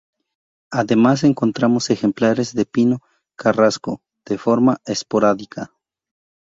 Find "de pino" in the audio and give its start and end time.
2.55-3.01